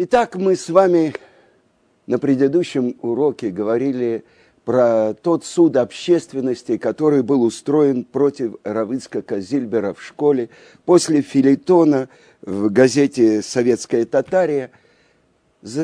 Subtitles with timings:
[0.00, 1.12] Итак, мы с вами
[2.06, 4.22] на предыдущем уроке говорили
[4.64, 10.50] про тот суд общественности, который был устроен против Равыцка Казильбера в школе
[10.84, 12.08] после филитона
[12.42, 14.70] в газете «Советская Татария».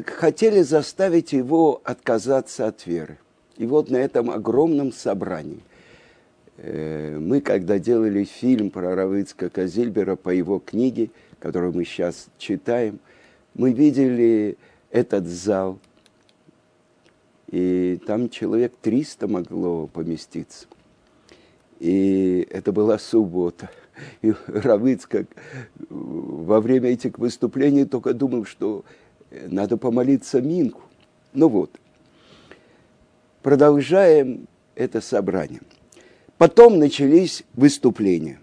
[0.07, 3.19] Хотели заставить его отказаться от веры.
[3.57, 5.65] И вот на этом огромном собрании
[6.59, 11.11] э, мы, когда делали фильм про Равыцка Казильбера по его книге,
[11.41, 13.01] которую мы сейчас читаем–
[13.55, 14.57] мы видели
[14.91, 15.79] этот зал,
[17.51, 20.67] и там человек 300 могло поместиться.
[21.79, 23.71] И это была суббота.
[24.23, 25.27] И Равыц, как
[25.89, 28.85] во время этих выступлений, только думал, что
[29.31, 30.83] надо помолиться Минку.
[31.33, 31.71] Ну вот.
[33.43, 35.61] Продолжаем это собрание.
[36.39, 38.41] Потом начались выступления.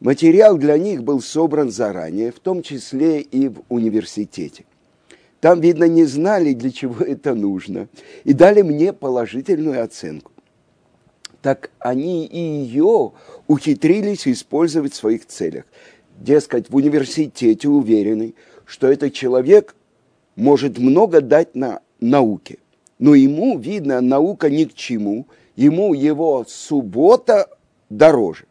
[0.00, 4.64] Материал для них был собран заранее, в том числе и в университете.
[5.40, 7.88] Там, видно, не знали, для чего это нужно,
[8.22, 10.30] и дали мне положительную оценку.
[11.42, 13.12] Так они и ее
[13.48, 15.64] ухитрились использовать в своих целях.
[16.16, 18.34] Дескать, в университете уверены,
[18.66, 19.74] что этот человек
[20.36, 22.58] может много дать на науке.
[22.98, 27.48] Но ему, видно, наука ни к чему, ему его суббота
[27.88, 28.47] дороже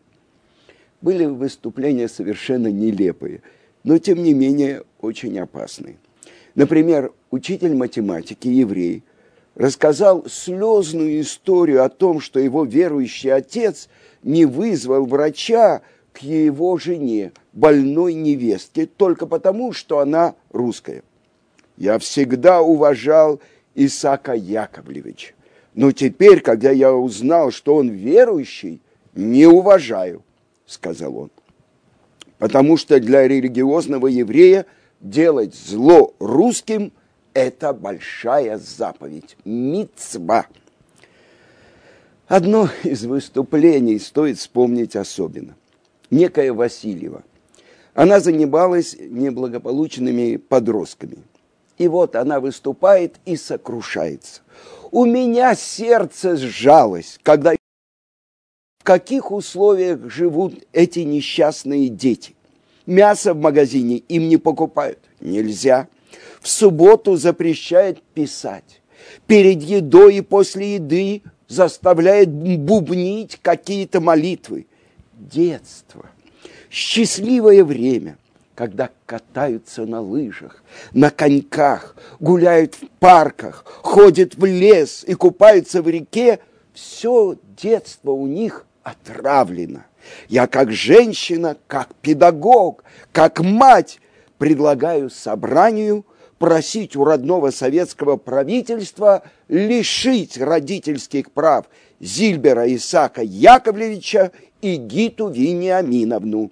[1.02, 3.42] были выступления совершенно нелепые,
[3.84, 5.98] но тем не менее очень опасные.
[6.56, 9.04] Например, учитель математики, еврей,
[9.56, 13.90] рассказал слезную историю о том, что его верующий отец
[14.24, 15.82] не вызвал врача
[16.14, 21.04] к его жене, больной невестке, только потому, что она русская.
[21.78, 23.40] Я всегда уважал
[23.76, 25.34] Исака Яковлевича,
[25.76, 28.82] но теперь, когда я узнал, что он верующий,
[29.14, 30.24] не уважаю
[30.68, 31.32] сказал он.
[32.38, 34.68] Потому что для религиозного еврея
[35.02, 36.92] делать зло русским–
[37.34, 40.46] это большая заповедь, мицва.
[42.28, 45.56] Одно из выступлений стоит вспомнить особенно.
[46.12, 47.24] Некая Васильева.
[47.94, 51.18] Она занималась неблагополучными подростками.
[51.78, 54.42] И вот она выступает и сокрушается.
[54.92, 57.54] У меня сердце сжалось, когда
[58.88, 62.36] каких условиях живут эти несчастные дети.
[62.86, 65.00] Мясо в магазине им не покупают.
[65.20, 65.90] Нельзя.
[66.40, 68.82] В субботу запрещает писать.
[69.26, 74.68] Перед едой и после еды заставляет бубнить какие-то молитвы.
[75.12, 76.06] Детство.
[76.72, 78.18] Счастливое время,
[78.56, 85.90] когда катаются на лыжах, на коньках, гуляют в парках, ходят в лес и купаются в
[85.90, 86.40] реке.
[86.74, 89.86] Все детство у них отравлена.
[90.30, 94.00] Я как женщина, как педагог, как мать
[94.38, 96.06] предлагаю собранию
[96.40, 101.66] просить у родного советского правительства лишить родительских прав
[102.00, 104.32] Зильбера Исака Яковлевича
[104.62, 106.52] и Гиту Вениаминовну.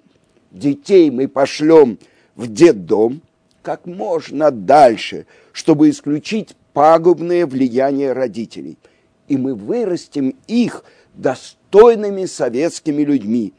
[0.50, 1.98] Детей мы пошлем
[2.34, 3.22] в детдом
[3.62, 8.76] как можно дальше, чтобы исключить пагубное влияние родителей.
[9.28, 10.84] И мы вырастим их
[11.76, 13.52] достойными советскими людьми.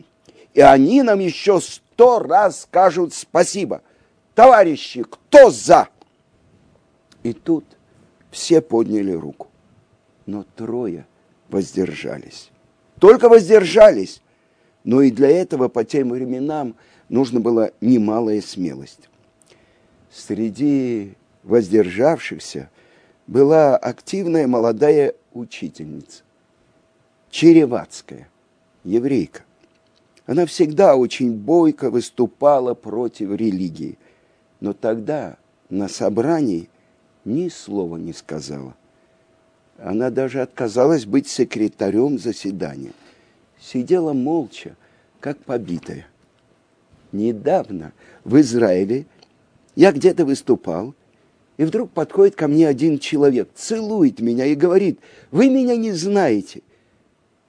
[0.54, 3.82] И они нам еще сто раз скажут спасибо.
[4.34, 5.88] Товарищи, кто за?
[7.24, 7.66] И тут
[8.32, 9.48] все подняли руку.
[10.26, 11.06] Но трое
[11.50, 12.50] воздержались.
[13.00, 14.22] Только воздержались.
[14.84, 16.76] Но и для этого по тем временам
[17.10, 19.10] нужно было немалая смелость.
[20.12, 21.14] Среди
[21.44, 22.70] воздержавшихся
[23.28, 26.24] была активная молодая учительница.
[27.30, 28.30] Черевацкая,
[28.84, 29.44] еврейка.
[30.26, 33.98] Она всегда очень бойко выступала против религии,
[34.60, 35.38] но тогда
[35.70, 36.70] на собрании
[37.26, 38.76] ни слова не сказала.
[39.78, 42.94] Она даже отказалась быть секретарем заседания.
[43.60, 44.76] Сидела молча,
[45.20, 46.08] как побитая.
[47.12, 49.06] Недавно в Израиле
[49.76, 50.96] я где-то выступал,
[51.58, 55.00] и вдруг подходит ко мне один человек, целует меня и говорит,
[55.32, 56.62] вы меня не знаете,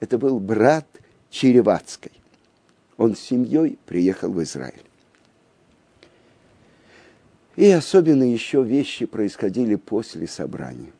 [0.00, 0.86] это был брат
[1.30, 2.12] Черевацкой.
[2.96, 4.82] Он с семьей приехал в Израиль.
[7.56, 10.92] И особенно еще вещи происходили после собрания.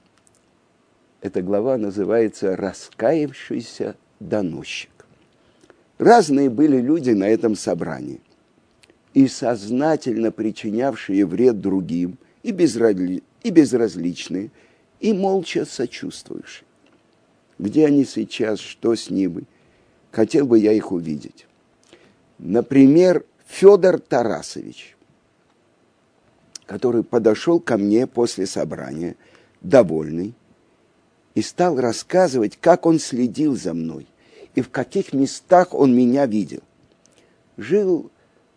[1.21, 4.91] Эта глава называется «Раскаявшийся доносчик».
[5.99, 8.21] Разные были люди на этом собрании.
[9.15, 13.23] И сознательно причинявшие вред другим, и, безразли...
[13.43, 14.51] и безразличные,
[15.01, 16.68] и молча сочувствующие.
[17.59, 19.45] Где они сейчас, что с ними?
[20.11, 21.47] Хотел бы я их увидеть.
[22.39, 24.97] Например, Федор Тарасович.
[26.67, 29.17] который подошел ко мне после собрания,
[29.63, 30.35] довольный,
[31.35, 34.07] и стал рассказывать, как он следил за мной
[34.55, 36.63] и в каких местах он меня видел.
[37.57, 38.11] Жил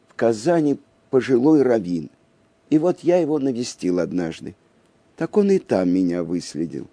[0.08, 2.10] в Казани пожилой раввин,
[2.72, 4.56] и вот я его навестил однажды.
[5.16, 6.88] Так он и там меня выследил.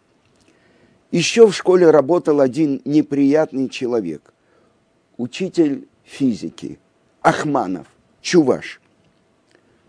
[1.10, 4.34] Еще в школе работал один неприятный человек,
[5.16, 6.78] учитель физики,
[7.22, 7.86] Ахманов,
[8.20, 8.80] Чуваш.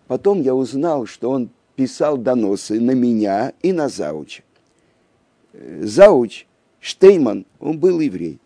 [0.07, 4.44] Потом я узнал, что он писал доносы на меня и на Зауча.
[5.54, 6.45] Зауч
[6.80, 8.39] Штейман, он был еврей.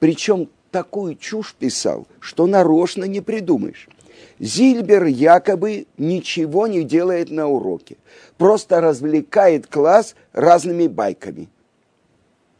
[0.00, 3.88] Причем такую чушь писал, что нарочно не придумаешь.
[4.40, 7.98] Зильбер якобы ничего не делает на уроке,
[8.36, 11.48] просто развлекает класс разными байками.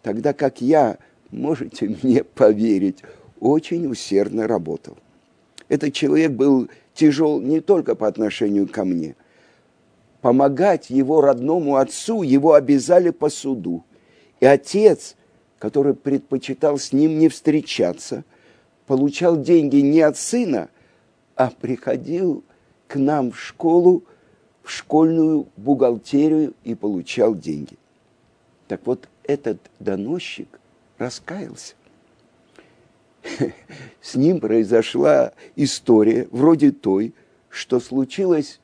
[0.03, 0.99] Тогда как я,
[1.31, 3.03] можете мне поверить,
[3.39, 4.97] очень усердно работал.
[5.69, 9.15] Этот человек был тяжел не только по отношению ко мне.
[10.21, 13.85] Помогать его родному отцу его обязали по суду.
[14.41, 15.17] И отец,
[15.59, 18.25] который предпочитал с ним не встречаться,
[18.87, 20.69] получал деньги не от сына,
[21.37, 22.45] а приходил
[22.89, 24.05] к нам в школу,
[24.63, 27.79] в школьную бухгалтерию и получал деньги.
[28.69, 30.61] Так вот, этот доносчик
[30.99, 31.75] раскаялся.
[34.01, 37.15] С ним произошла история вроде той,
[37.49, 38.61] что случилось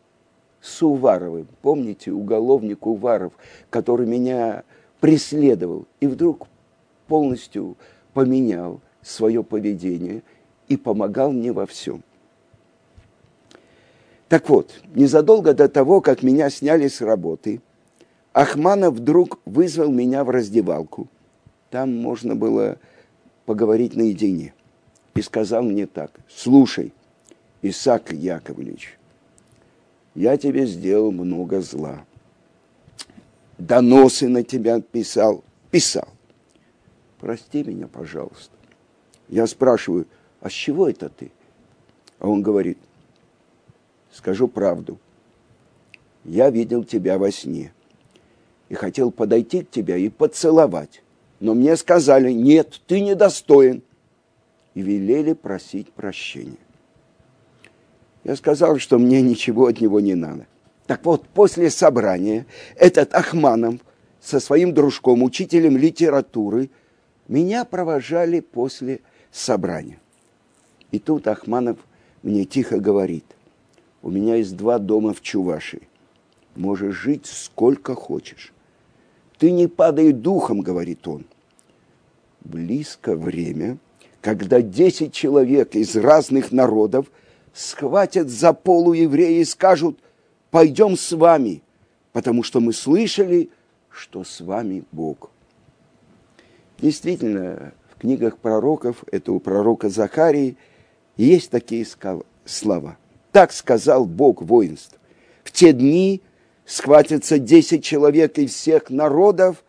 [0.61, 1.47] с Уваровым.
[1.63, 3.33] Помните, уголовник Уваров,
[3.71, 4.65] который меня
[5.01, 6.49] преследовал и вдруг
[7.07, 7.77] полностью
[8.13, 10.23] поменял свое поведение
[10.69, 12.03] и помогал мне во всем.
[14.29, 17.61] Так вот, незадолго до того, как меня сняли с работы,
[18.37, 21.09] Ахманов вдруг вызвал меня в раздевалку.
[21.71, 22.79] Там можно было
[23.47, 24.53] поговорить наедине.
[25.15, 26.93] И сказал мне так, слушай,
[27.63, 28.99] Исаак Яковлевич,
[30.15, 32.05] я тебе сделал много зла.
[33.57, 36.09] Доносы на тебя писал, писал.
[37.19, 38.55] Прости меня, пожалуйста.
[39.31, 40.07] Я спрашиваю,
[40.43, 41.33] а с чего это ты?
[42.19, 42.77] А он говорит,
[44.13, 44.99] скажу правду.
[46.23, 47.73] Я видел тебя во сне
[48.69, 51.03] и хотел подойти к тебе и поцеловать.
[51.41, 53.83] Но мне сказали, нет, ты недостоин.
[54.75, 56.59] И велели просить прощения.
[58.25, 60.47] Я сказал, что мне ничего от него не надо.
[60.87, 62.47] Так вот, после собрания
[62.77, 63.77] этот Ахманов
[64.21, 66.71] со своим дружком, учителем литературы,
[67.29, 69.99] меня провожали после собрания.
[70.91, 71.79] И тут Ахманов
[72.23, 73.25] мне тихо говорит,
[74.03, 75.89] у меня есть два дома в Чувашии.
[76.55, 78.53] Можешь жить сколько хочешь.
[79.39, 81.25] Ты не падай духом, говорит он.
[82.41, 83.79] Близко время,
[84.21, 87.11] когда десять человек из разных народов
[87.53, 89.99] схватят за полу еврея и скажут,
[90.51, 91.63] пойдем с вами,
[92.13, 93.51] потому что мы слышали,
[93.91, 95.31] что с вами Бог.
[96.79, 100.57] Действительно, в книгах пророков, это у пророка Захарии,
[101.17, 101.87] есть такие
[102.45, 102.97] слова.
[103.33, 104.99] Так сказал Бог воинств.
[105.43, 106.23] В те дни
[106.67, 109.65] схватятся десять человек из всех народов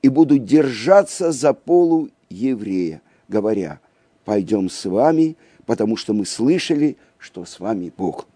[0.00, 3.80] и будут держаться за полу еврея, говоря,
[4.24, 8.26] пойдем с вами, потому что мы слышали, что с вами Бог.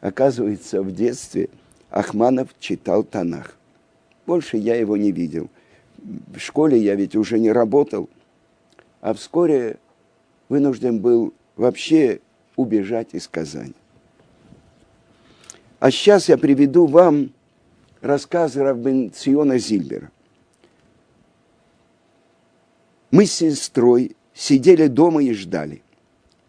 [0.00, 1.48] Оказывается, в детстве
[1.90, 3.56] Ахманов читал Танах.
[4.26, 5.48] Больше я его не видел.
[5.98, 8.10] В школе я ведь уже не работал,
[9.00, 9.78] а вскоре
[10.48, 12.20] вынужден был вообще
[12.56, 13.74] убежать из Казани.
[15.86, 17.30] А сейчас я приведу вам
[18.00, 20.10] рассказ Равбен Циона Зильбера.
[23.12, 25.84] Мы с сестрой сидели дома и ждали.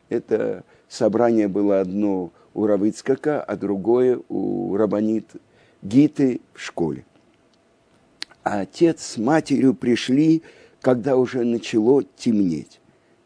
[0.10, 5.30] Это собрание было одно у Равыцкака, а другое у Рабанит
[5.84, 7.06] Гиты в школе.
[8.42, 10.42] А отец с матерью пришли,
[10.82, 12.80] когда уже начало темнеть.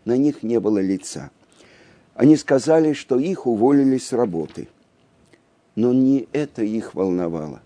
[0.03, 1.31] На них не было лица.
[2.15, 4.67] Они сказали, что их уволили с работы–
[5.81, 7.59] но не это их волновало.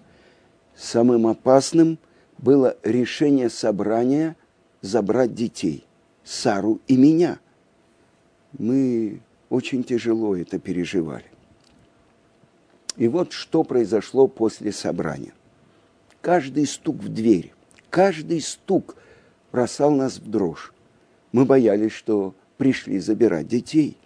[0.73, 1.99] Самым опасным
[2.37, 4.37] было решение собрания
[4.79, 5.85] забрать детей,
[6.23, 7.39] Сару и меня.
[8.57, 9.19] Мы
[9.49, 11.25] очень тяжело это переживали.
[12.95, 15.33] И вот что произошло после собрания.
[16.21, 17.51] Каждый стук в дверь,
[17.89, 18.95] каждый стук
[19.51, 20.71] бросал нас в дрожь.
[21.33, 23.97] Мы боялись, что пришли забирать детей.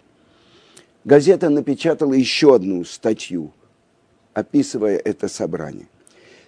[1.04, 3.52] Газета напечатала еще одну статью–
[4.34, 5.86] описывая это собрание.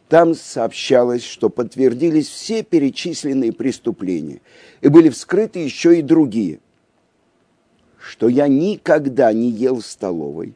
[0.08, 4.40] Там сообщалось, что подтвердились все перечисленные преступления,
[4.80, 6.60] и были вскрыты еще и другие.
[7.98, 10.54] Что я никогда не ел в столовой,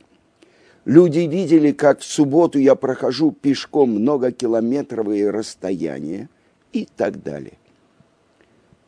[0.86, 6.30] Люди видели, как в субботу я прохожу пешком многокилометровые расстояния
[6.72, 7.58] и так далее.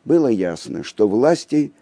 [0.04, 1.72] Было ясно, что власти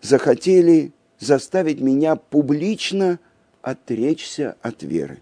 [0.00, 3.20] захотели заставить меня публично
[3.60, 5.20] отречься от веры.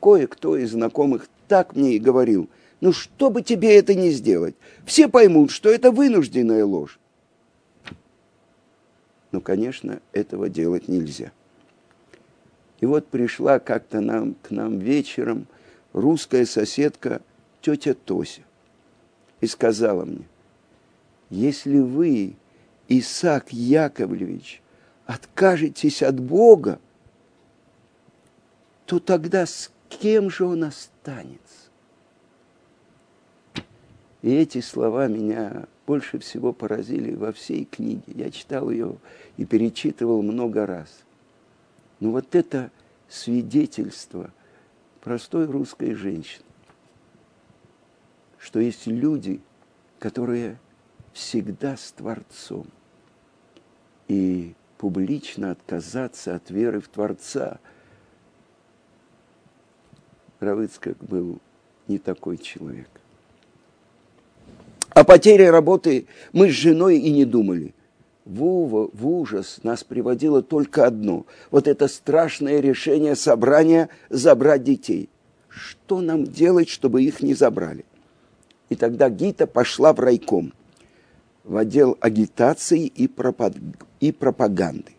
[0.00, 2.48] Кое-кто из знакомых так мне и говорил,
[2.80, 6.98] ну что бы тебе это не сделать, все поймут, что это вынужденная ложь.
[9.30, 11.32] Но, конечно, этого делать нельзя.
[12.80, 15.46] И вот пришла как-то нам, к нам вечером
[15.92, 17.22] русская соседка
[17.60, 18.42] тетя Тося
[19.40, 20.24] и сказала мне,
[21.30, 22.34] если вы,
[22.88, 24.60] Исаак Яковлевич,
[25.06, 26.80] откажетесь от Бога,
[28.86, 31.70] то тогда с кем же он останется?
[34.22, 38.04] И эти слова меня больше всего поразили во всей книге.
[38.06, 38.96] Я читал ее
[39.36, 41.02] и перечитывал много раз.
[41.98, 42.70] Но вот это
[43.08, 44.32] свидетельство
[45.00, 46.44] простой русской женщины,
[48.38, 49.40] что есть люди,
[49.98, 50.58] которые
[51.12, 52.66] всегда с Творцом.
[54.08, 57.60] И публично отказаться от веры в Творца.
[60.42, 61.38] Равыцкак был
[61.88, 62.88] не такой человек.
[64.90, 67.74] О потере работы мы с женой и не думали.
[68.24, 71.26] В, в ужас нас приводило только одно.
[71.50, 75.08] Вот это страшное решение собрания забрать детей.
[75.48, 77.84] Что нам делать, чтобы их не забрали?
[78.68, 80.52] И тогда Гита пошла в райком,
[81.44, 83.54] в отдел агитации и, пропаг...
[84.00, 84.92] и пропаганды.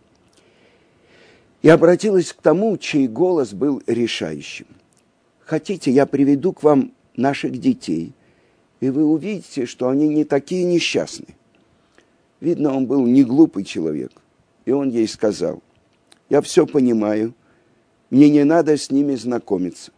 [1.62, 4.68] И обратилась к тому, чей голос был решающим.
[5.46, 8.14] Хотите, я приведу к вам наших детей–
[8.84, 11.38] и вы увидите, что они не такие несчастные.
[12.42, 14.12] Видно, он был не глупый человек.
[14.66, 15.64] И он ей сказал,
[16.30, 17.34] я все понимаю,
[18.10, 19.94] мне не надо с ними знакомиться.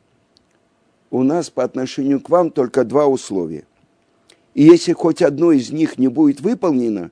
[1.10, 3.66] У нас по отношению к вам только два условия.
[4.54, 7.10] И если хоть одно из них не будет выполнено,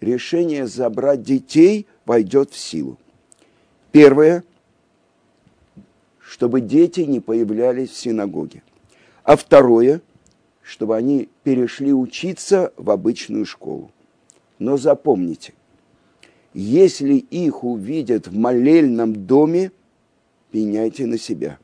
[0.00, 2.98] решение забрать детей войдет в силу.
[3.92, 4.42] Первое,
[6.34, 8.64] чтобы дети не появлялись в синагоге.
[9.22, 10.02] А второе–
[10.64, 13.92] чтобы они перешли учиться в обычную школу.
[14.58, 15.54] Но запомните,
[16.52, 19.70] если их увидят в молельном доме,
[20.50, 21.58] пеняйте на себя.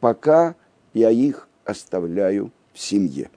[0.00, 0.54] Пока
[0.94, 3.28] я их оставляю в семье.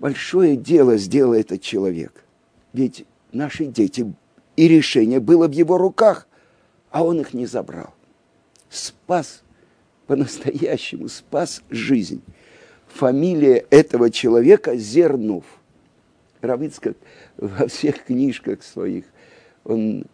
[0.00, 2.24] Большое дело сделал этот человек.
[2.72, 4.12] Ведь наши дети
[4.56, 6.26] и решение было в его руках,
[6.90, 7.94] а он их не забрал.
[8.74, 9.44] Спас
[10.08, 12.22] по-настоящему, спас жизнь
[12.88, 15.44] фамилия этого человека Зернов.
[16.40, 16.96] Равицкак
[17.36, 19.04] во всех книжках своих,
[19.62, 20.06] он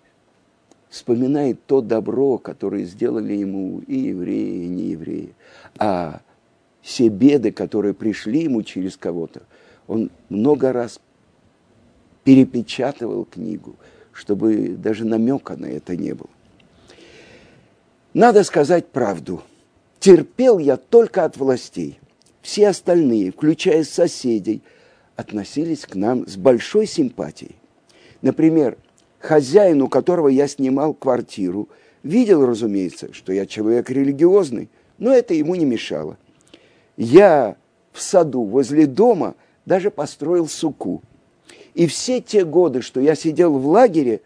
[0.91, 5.35] вспоминает то добро, которое сделали ему и евреи, и неевреи.
[5.79, 6.21] А
[6.83, 9.43] все беды, которые пришли ему через кого-то,
[9.87, 11.01] он много раз
[12.25, 13.77] перепечатывал книгу,
[14.13, 16.29] чтобы даже намека на это не было.
[18.15, 19.43] Надо сказать правду.
[19.99, 21.99] Терпел я только от властей–
[22.43, 24.63] все остальные, включая соседей,
[25.17, 27.57] относились к нам с большой симпатией.
[28.23, 28.79] Например,
[29.19, 31.69] хозяин, у которого я снимал квартиру,
[32.03, 36.17] видел, разумеется, что я человек религиозный, но это ему не мешало.
[36.97, 37.57] Я
[37.93, 39.35] в саду возле дома
[39.67, 41.03] даже построил суку.
[41.75, 44.23] И все те годы, что я сидел в лагере,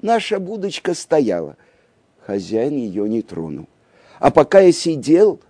[0.00, 1.56] наша будочка стояла.
[2.28, 3.66] Хозяин ее не тронул.
[4.18, 5.40] А пока я сидел,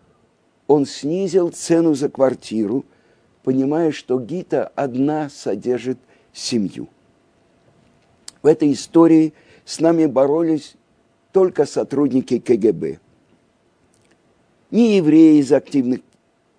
[0.69, 2.85] он снизил цену за квартиру,
[3.43, 5.99] понимая, что Гита одна содержит
[6.33, 6.87] семью.
[8.43, 10.77] В этой истории с нами боролись
[11.33, 13.01] только сотрудники КГБ.
[14.71, 15.99] Ни евреи из активных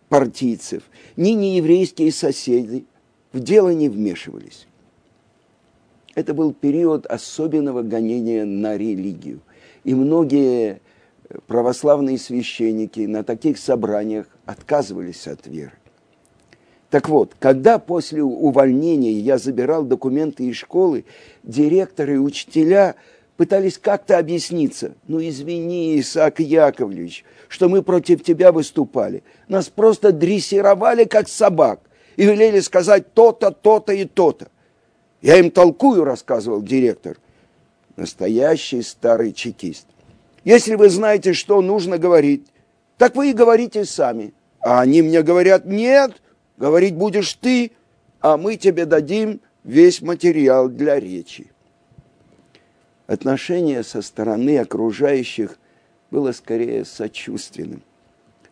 [0.09, 0.83] партийцев,
[1.15, 2.83] ни нееврейские соседи
[3.31, 4.67] в дело не вмешивались.
[6.13, 9.39] Это был период особенного гонения на религию.
[9.83, 10.81] И многие
[11.47, 15.73] православные священники на таких собраниях отказывались от веры.
[16.89, 21.05] Так вот, когда после увольнения я забирал документы из школы,
[21.43, 22.95] директоры и учителя
[23.37, 24.95] пытались как-то объясниться.
[25.07, 29.23] Ну, извини, Исаак Яковлевич, что мы против тебя выступали.
[29.47, 31.79] Нас просто дрессировали, как собак,
[32.15, 34.49] и велели сказать то-то, то-то и то-то.
[35.21, 37.17] Я им толкую, рассказывал директор.
[37.99, 39.85] Настоящий старый чекист.
[40.45, 42.47] Если вы знаете, что нужно говорить,
[42.97, 44.33] так вы и говорите сами.
[44.61, 46.21] А они мне говорят, нет,
[46.55, 47.71] говорить будешь ты,
[48.21, 51.51] а мы тебе дадим весь материал для речи.
[53.05, 55.59] Отношение со стороны окружающих
[56.09, 57.83] было скорее сочувственным.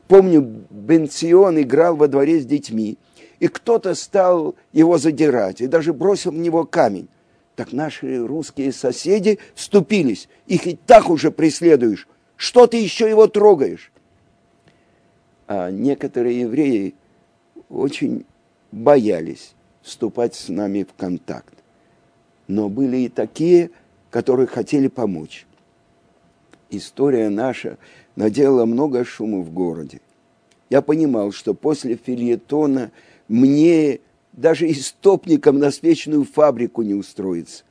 [0.10, 2.98] Помню, Бенцион играл во дворе с детьми,
[3.40, 7.08] и кто-то стал его задирать, и даже бросил в него камень.
[7.58, 12.08] Так наши русские соседи вступились, их и так уже преследуешь.
[12.36, 13.92] Что ты еще его трогаешь?
[15.48, 16.94] А некоторые евреи
[17.68, 18.28] очень
[18.72, 21.56] боялись вступать с нами в контакт.
[22.48, 23.72] Но были и такие,
[24.12, 25.48] которые хотели помочь.
[26.70, 27.80] История наша
[28.16, 30.00] наделала много шума в городе.
[30.70, 32.92] Я понимал, что после фильетона
[33.28, 34.00] мне
[34.38, 37.64] даже истопником на свечную фабрику не устроиться.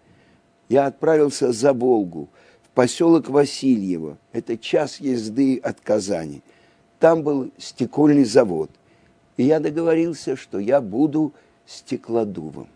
[0.69, 2.29] Я отправился за Волгу,
[2.65, 4.19] в поселок Васильево.
[4.33, 6.43] Это час езды от Казани.
[6.99, 8.71] Там был стекольный завод.
[9.37, 11.33] И я договорился, что я буду
[11.67, 12.69] стеклодувом.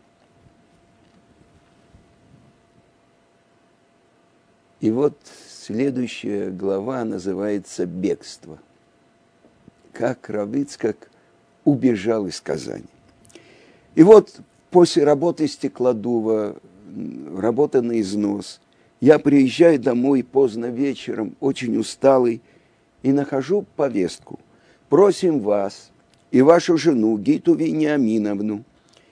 [4.80, 5.18] И вот
[5.48, 8.58] следующая глава называется «Бегство».
[9.92, 11.10] Как Равицкак
[11.64, 12.86] убежал из Казани.
[13.94, 16.56] И вот после работы стеклодува,
[17.36, 18.60] работа на износ,
[19.00, 22.42] я приезжаю домой поздно вечером, очень усталый,
[23.02, 24.38] и нахожу повестку.
[24.88, 25.90] Просим вас
[26.30, 28.64] и вашу жену Гиту Вениаминовну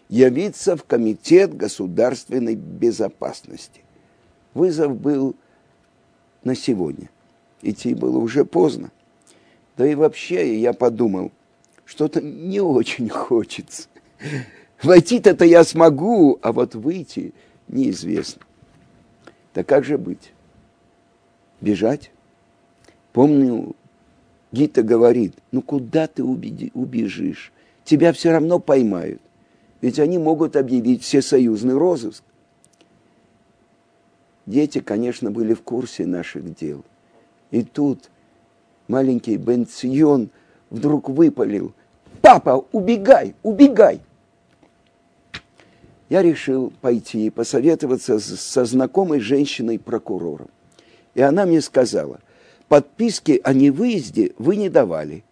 [0.09, 3.83] явиться в Комитет государственной безопасности.
[4.55, 5.37] Вызов был
[6.45, 7.11] на сегодня.
[7.63, 8.91] Идти было уже поздно.
[9.77, 11.33] Да и вообще я подумал,
[11.85, 13.89] что-то не очень хочется.
[14.83, 17.35] Войти-то я смогу, а вот выйти
[17.67, 18.43] неизвестно.
[19.53, 20.33] Так как же быть?
[21.61, 22.13] Бежать?
[23.13, 23.75] Помню,
[24.53, 27.53] Гита говорит, ну куда ты убежишь?
[27.85, 29.21] Тебя все равно поймают.
[29.81, 32.23] Ведь они могут объявить всесоюзный розыск.
[34.47, 36.85] Дети, конечно, были в курсе наших дел.
[37.51, 38.11] И тут
[38.87, 40.31] маленький Бенцион
[40.71, 41.73] вдруг выпалил.
[42.23, 44.01] «Папа, убегай, убегай!»
[46.09, 50.49] Я решил пойти и посоветоваться со знакомой женщиной-прокурором.
[51.15, 52.21] И она мне сказала,
[52.69, 55.25] подписки о невыезде вы не давали.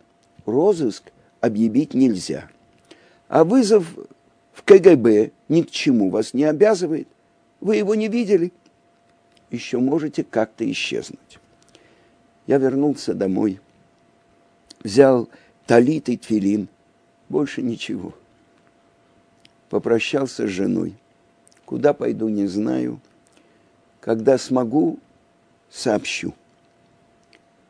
[0.44, 1.04] Розыск
[1.40, 2.48] объявить нельзя.
[3.28, 3.86] А вызов
[4.52, 7.08] в КГБ ни к чему вас не обязывает.
[7.60, 8.52] Вы его не видели.
[9.50, 11.38] Еще можете как-то исчезнуть.
[12.46, 13.60] Я вернулся домой,
[14.82, 15.28] взял
[15.66, 16.68] талит и тфилин,
[17.28, 18.14] больше ничего.
[19.68, 20.94] Попрощался с женой.
[21.64, 23.00] Куда пойду, не знаю.
[24.00, 24.98] Когда смогу,
[25.70, 26.32] сообщу.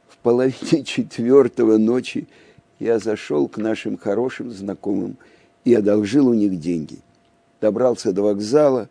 [0.09, 2.29] В половине четвертого ночи
[2.79, 5.17] я зашел к нашим хорошим знакомым
[5.65, 6.99] и одолжил у них деньги.
[7.61, 8.89] Добрался до вокзала,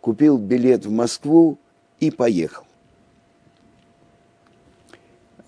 [0.00, 1.58] купил билет в Москву
[2.00, 2.64] и поехал.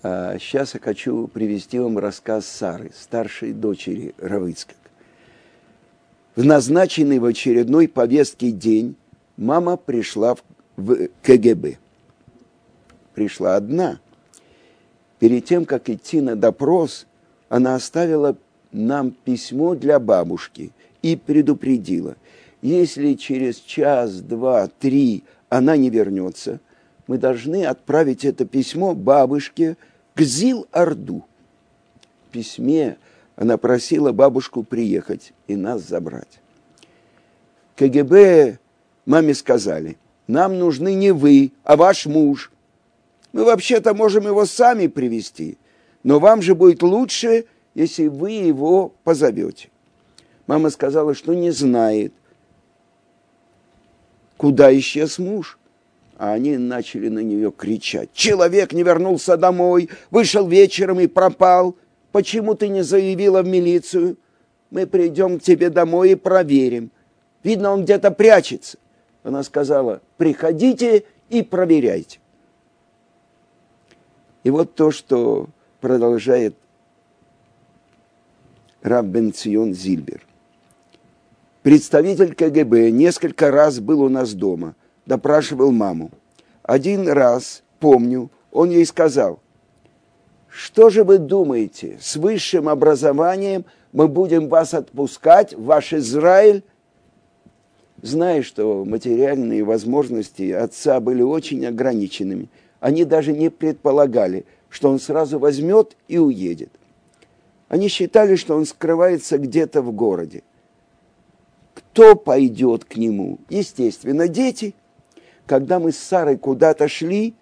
[0.01, 4.77] А сейчас я хочу привести вам рассказ Сары, старшей дочери Равыцкак.
[6.39, 8.95] В назначенный в очередной повестке день
[9.35, 10.37] мама пришла
[10.77, 11.77] в КГБ.
[13.13, 13.99] Пришла одна.
[15.19, 17.07] Перед тем, как идти на допрос,
[17.49, 18.37] она оставила
[18.71, 20.71] нам письмо для бабушки
[21.01, 22.15] и предупредила,
[22.61, 26.61] если через час, два, три она не вернется,
[27.07, 29.75] мы должны отправить это письмо бабушке–
[30.15, 31.23] к Зил-Орду.
[32.27, 32.97] В письме
[33.39, 36.41] она просила бабушку приехать и нас забрать.
[37.77, 38.59] КГБ
[39.05, 39.97] маме сказали,
[40.27, 42.51] нам нужны не вы, а ваш муж.
[43.31, 45.57] Мы вообще-то можем его сами привести,
[46.03, 49.69] но вам же будет лучше, если вы его позовете.
[50.45, 52.11] Мама сказала, что не знает,
[54.35, 55.57] куда исчез муж
[56.17, 58.09] а они начали на нее кричать.
[58.11, 61.77] Человек не вернулся домой, вышел вечером и пропал.
[62.11, 64.17] Почему ты не заявила в милицию?
[64.71, 66.91] Мы придем к тебе домой и проверим.
[67.43, 68.77] Видно, он где-то прячется.
[69.23, 72.19] Она сказала, приходите и проверяйте.
[74.43, 75.47] И вот то, что
[75.81, 76.55] продолжает
[78.81, 80.25] Раб Бенцион Зильбер.
[81.63, 84.75] Представитель КГБ несколько раз был у нас дома–
[85.09, 86.11] допрашивал маму.
[86.61, 89.39] Один раз, помню, он ей сказал,
[90.59, 96.63] что же вы думаете, с высшим образованием мы будем вас отпускать ваш Израиль?
[98.01, 102.49] Зная, что материальные возможности отца были очень ограниченными,
[102.81, 106.71] они даже не предполагали, что он сразу возьмет и уедет.
[107.69, 110.43] Они считали, что он скрывается где-то в городе.
[111.73, 113.39] Кто пойдет к нему?
[113.49, 114.75] Естественно, дети–
[115.49, 117.33] когда мы с Сарой куда-то шли,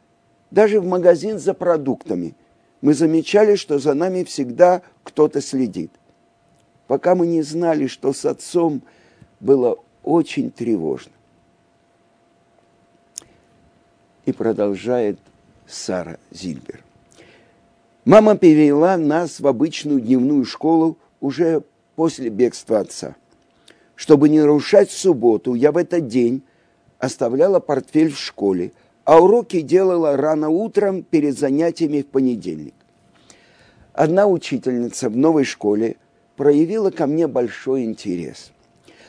[0.49, 2.35] даже в магазин за продуктами,
[2.87, 5.91] мы замечали, что за нами всегда кто-то следит.
[6.87, 8.81] Пока мы не знали, что с отцом
[9.41, 11.11] было очень тревожно.
[14.25, 15.19] И продолжает
[15.67, 16.81] Сара Зильбер.
[18.05, 21.63] Мама перевела нас в обычную дневную школу уже
[21.97, 23.17] после бегства отца.
[23.95, 26.41] Чтобы не нарушать субботу, я в этот день
[26.99, 28.71] оставляла портфель в школе,
[29.03, 32.73] а уроки делала рано утром перед занятиями в понедельник.
[33.97, 35.95] Одна учительница в новой школе
[36.35, 38.51] проявила ко мне большой интерес.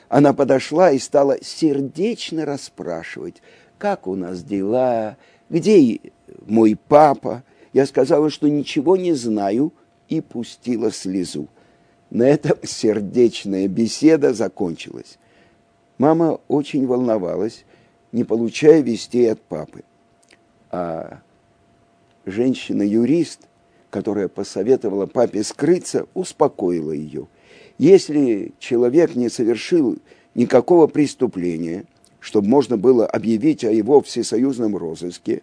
[0.08, 3.42] Она подошла и стала сердечно расспрашивать,
[3.76, 5.18] как у нас дела,
[5.50, 6.00] где
[6.46, 7.44] мой папа.
[7.74, 9.74] Я сказала, что ничего не знаю,
[10.08, 11.48] и пустила слезу.
[12.08, 15.18] На этом сердечная беседа закончилась.
[15.98, 17.66] Мама очень волновалась,
[18.10, 19.84] не получая вестей от папы.
[20.70, 21.20] А
[22.24, 23.47] женщина-юрист,
[23.90, 27.26] которая посоветовала папе скрыться, успокоила ее.
[27.78, 29.98] Если человек не совершил
[30.34, 31.84] никакого преступления,
[32.20, 35.42] чтобы можно было объявить о его всесоюзном розыске,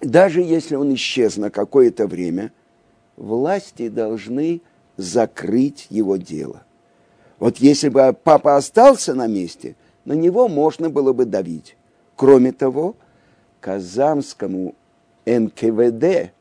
[0.00, 2.52] даже если он исчез на какое-то время,
[3.16, 4.60] власти должны
[4.96, 6.64] закрыть его дело.
[7.38, 11.76] Вот если бы папа остался на месте, на него можно было бы давить.
[12.16, 12.96] Кроме того,
[13.60, 14.74] Казанскому
[15.24, 16.32] НКВД,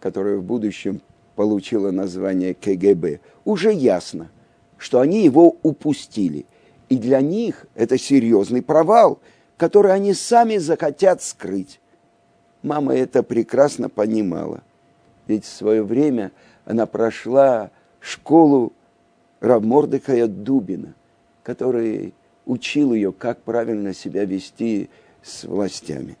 [0.00, 1.00] которое в будущем
[1.34, 4.30] получило название КГБ, уже ясно,
[4.78, 6.46] что они его упустили.
[6.88, 9.20] И для них это серьезный провал,
[9.56, 11.80] который они сами захотят скрыть.
[12.62, 14.62] Мама это прекрасно понимала.
[15.26, 16.32] Ведь в свое время
[16.64, 18.72] она прошла школу
[19.40, 20.94] Равмордыхая Дубина,
[21.42, 24.88] который учил ее, как правильно себя вести
[25.22, 26.16] с властями.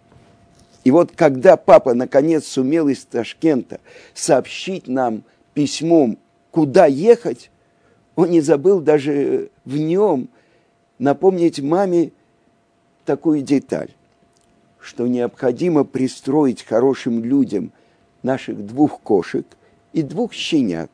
[0.86, 3.80] И вот когда папа наконец сумел из Ташкента
[4.14, 6.16] сообщить нам письмом,
[6.52, 7.50] куда ехать,
[8.14, 10.28] он не забыл даже в нем
[11.00, 12.12] напомнить маме
[13.04, 13.90] такую деталь,
[14.78, 17.72] что необходимо пристроить хорошим людям
[18.22, 19.44] наших двух кошек
[19.92, 20.92] и двух щенят,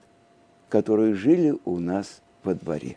[0.70, 2.96] которые жили у нас во дворе.